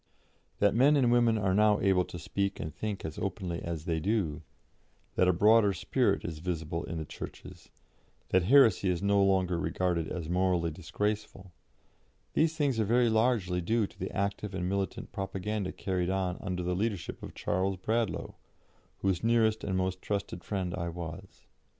"That 0.61 0.73
men 0.73 0.95
and 0.95 1.11
women 1.11 1.37
are 1.37 1.53
now 1.53 1.79
able 1.79 2.05
to 2.05 2.17
speak 2.17 2.59
and 2.59 2.73
think 2.73 3.05
as 3.05 3.19
openly 3.19 3.61
as 3.61 3.85
they 3.85 3.99
do, 3.99 4.41
that 5.13 5.27
a 5.27 5.31
broader 5.31 5.73
spirit 5.73 6.25
is 6.25 6.39
visible 6.39 6.83
in 6.85 6.97
the 6.97 7.05
Churches, 7.05 7.69
that 8.29 8.41
heresy 8.41 8.89
is 8.89 9.03
no 9.03 9.23
longer 9.23 9.59
regarded 9.59 10.07
as 10.07 10.27
morally 10.27 10.71
disgraceful 10.71 11.51
these 12.33 12.57
things 12.57 12.79
are 12.79 12.83
very 12.85 13.09
largely 13.09 13.61
due 13.61 13.85
to 13.85 13.99
the 13.99 14.09
active 14.11 14.55
and 14.55 14.67
militant 14.67 15.11
propaganda 15.11 15.71
carried 15.71 16.09
on 16.09 16.39
under 16.41 16.63
the 16.63 16.73
leadership 16.75 17.21
of 17.21 17.35
Charles 17.35 17.77
Bradlaugh, 17.77 18.33
whose 19.01 19.23
nearest 19.23 19.63
and 19.63 19.77
most 19.77 20.01
trusted 20.01 20.43
friend 20.43 20.73
I 20.73 20.89
was. 20.89 21.45